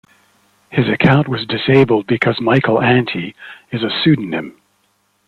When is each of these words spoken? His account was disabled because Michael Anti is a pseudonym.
His 0.71 0.89
account 0.89 1.27
was 1.27 1.45
disabled 1.45 2.07
because 2.07 2.41
Michael 2.41 2.81
Anti 2.81 3.35
is 3.71 3.83
a 3.83 3.89
pseudonym. 4.01 4.59